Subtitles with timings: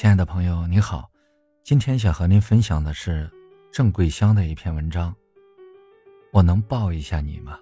[0.00, 1.10] 亲爱的朋友，你好，
[1.64, 3.28] 今天想和您分享的是
[3.72, 5.12] 郑桂香的一篇文章。
[6.32, 7.58] 我能抱一下你吗？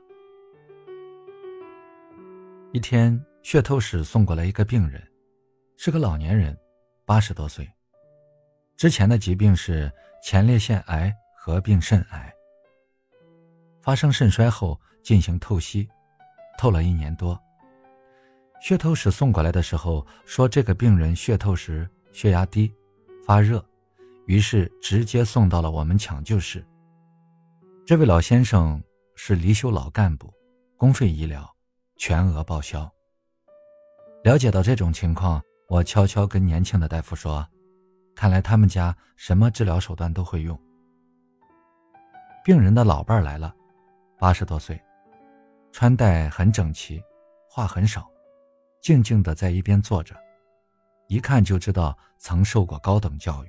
[2.74, 5.02] 一天，血透室送过来一个病人，
[5.78, 6.54] 是个老年人，
[7.06, 7.66] 八十多岁。
[8.76, 9.90] 之前的疾病是
[10.22, 12.30] 前列腺癌合并肾癌。
[13.80, 15.88] 发生肾衰后进行透析，
[16.58, 17.40] 透了一年多。
[18.60, 22.72] 血透室送过来的时候说，这个病人血透时血压低，
[23.26, 23.62] 发热，
[24.24, 26.66] 于是直接送到了我们抢救室。
[27.84, 28.82] 这位老先生
[29.16, 30.32] 是离休老干部，
[30.78, 31.46] 公费医疗，
[31.98, 32.90] 全额报销。
[34.24, 37.46] 了解到这种情况，我悄悄跟年轻的大夫说
[38.16, 40.58] ：“看来他们家什么治疗手段都会用。”
[42.42, 43.54] 病人的老伴来了。
[44.18, 44.82] 八十多岁，
[45.70, 46.98] 穿戴很整齐，
[47.50, 48.08] 话很少，
[48.80, 50.16] 静静的在一边坐着，
[51.08, 53.48] 一看就知道曾受过高等教育。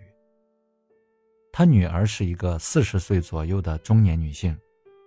[1.52, 4.55] 他女儿是一个四十岁左右的中年女性，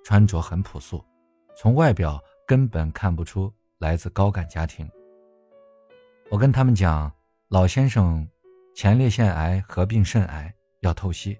[0.04, 1.04] 穿着很朴素，
[1.56, 4.90] 从外表根本看不出来自高干家庭。
[6.28, 7.12] 我跟他们讲，
[7.48, 8.28] 老先生
[8.74, 11.38] 前列腺癌合并肾癌要透析，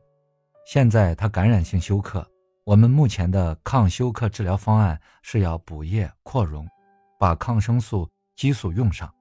[0.65, 2.25] 现在他感染性休克。
[2.65, 6.69] 我们目前的抗休克治疗方案是要补液扩容，
[7.19, 9.13] 把抗生素、激素用上。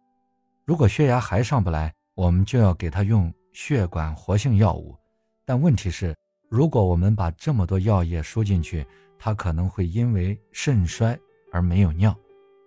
[0.69, 4.95] 如果血压还上不来，我们就要给他用血管活性药物。
[5.43, 6.15] 但问题是，
[6.47, 8.85] 如果我们把这么多药液输进去，
[9.17, 11.19] 他可能会因为肾衰
[11.51, 12.15] 而没有尿，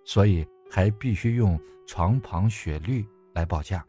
[0.03, 3.81] 所以还必须用床旁血滤来报价。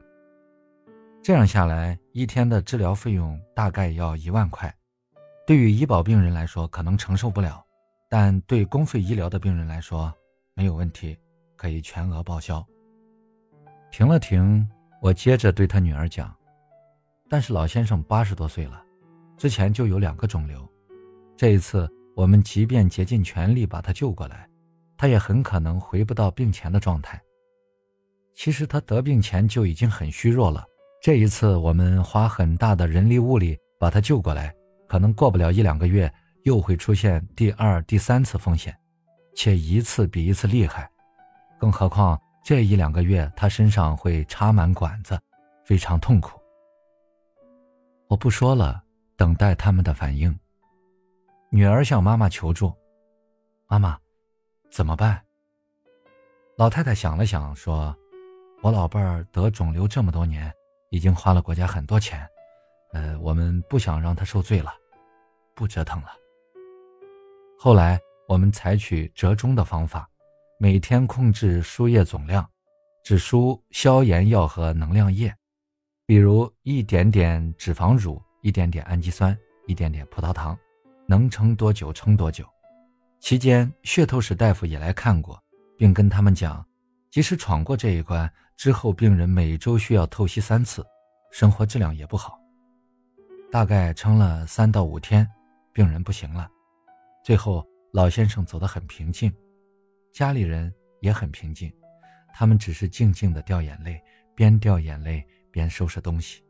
[1.20, 4.73] 这样下来，一天的治疗费用大概要一万块。
[5.45, 7.67] 对于医保病人来说，可能承受不了，
[8.09, 10.15] 但对公费医疗的病人来说
[10.55, 11.19] 没有问题，
[11.57, 12.65] 可以全额报销。
[13.97, 14.69] 停了停，
[15.00, 16.34] 我接着对他女儿讲
[17.30, 18.83] ：“但是老先生八十多岁了，
[19.36, 20.68] 之前就有两个肿瘤，
[21.36, 24.48] 这一次我们即便竭尽全力把他救过来，
[24.96, 27.23] 他也很可能回不到病前的状态。
[28.35, 30.67] 其实他得病前就已经很虚弱了，
[31.01, 34.52] 这一次我们花很大的人力物力把他救过来。”
[34.91, 38.77] 可能过不了一两个月，又会出现第二、第三次风险，
[39.36, 40.91] 且一次比一次厉害。
[41.61, 45.18] 更何况这一两个月他身上会插满管子，
[45.64, 46.38] 非常痛苦。
[48.06, 48.84] 我不说了，
[49.16, 50.38] 等待他们的反应。
[51.48, 52.70] 女儿向妈妈求助
[53.66, 53.98] ：“妈妈，
[54.70, 55.18] 怎么办？”
[56.58, 57.96] 老太太想了想说
[58.61, 60.52] ：“我老伴儿得肿瘤这么多年，
[60.90, 62.28] 已经花了国家很多钱。”
[62.92, 64.70] 呃，我们不想让他受罪了，
[65.55, 66.08] 不折腾了。
[67.58, 70.06] 后来我们采取折中的方法，
[70.59, 72.48] 每天控制输液总量，
[73.03, 75.35] 只输消炎药和能量液，
[76.07, 80.57] 比如一点点脂肪乳，一点点氨基酸，一点点葡萄糖，
[81.07, 82.47] 能撑多久撑多久。
[83.19, 85.42] 期间，血透室大夫也来看过，
[85.77, 86.65] 并跟他们讲，
[87.11, 90.86] 即使闯过这一关之后，病人每周需要透析三次，
[91.33, 92.39] 生活质量也不好。
[93.51, 95.29] 大概撑了三到五天，
[95.73, 96.48] 病人不行了。
[97.25, 99.33] 最后，老先生走得很平静，
[100.14, 101.75] 家里人也很平静，
[102.33, 104.01] 他们只是静静的掉眼泪，
[104.33, 106.41] 边掉眼泪边收拾东西。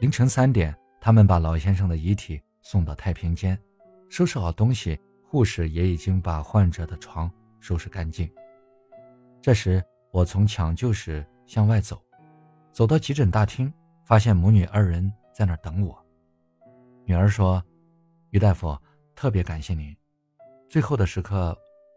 [0.00, 3.60] 凌晨三点，他们把老先生的遗体送到太平间，
[4.08, 7.30] 收拾好东西，护士也已经把患者的床
[7.60, 8.26] 收拾干净。
[9.42, 12.02] 这时，我从抢救室向外走，
[12.72, 13.70] 走到急诊大厅，
[14.06, 15.12] 发现母女二人。
[15.30, 16.02] 在那儿等我。
[17.04, 17.62] 女儿说
[18.32, 18.74] ：“于大夫，
[19.14, 19.94] 特别感谢您。
[20.66, 21.54] 最后的时刻，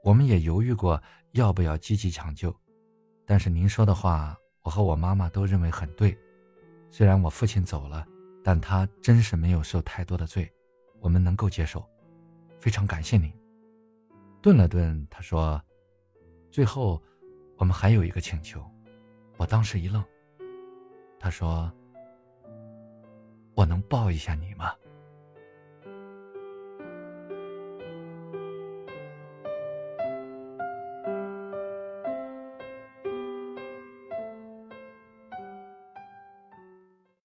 [0.09, 1.00] 我们也犹豫过
[1.34, 2.52] 要不要积极抢救，
[3.28, 6.18] 但是您说的话，我和我妈妈都认为很对。
[6.90, 8.03] 虽然我父亲走了，
[8.44, 10.52] 但他真是没有受太多的罪，
[11.00, 11.88] 我们能够接受。
[12.59, 13.31] 非常感谢您。”
[14.42, 15.62] 顿了顿，他说
[16.50, 17.00] ：“最后，
[17.57, 18.66] 我们还有一个请求。”
[19.38, 20.04] 我当时一愣。
[21.19, 21.72] 他说。
[23.54, 24.74] 我能抱一下你吗？